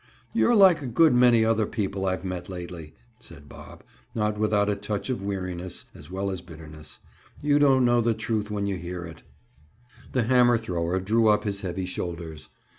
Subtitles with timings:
[0.33, 3.83] "You're like a good many other people I've met lately," said Bob,
[4.15, 6.97] not without a touch of weariness as well as bitterness.
[7.39, 9.21] "You don't know the truth when you hear it."
[10.11, 12.49] The hammer thrower drew up his heavy shoulders.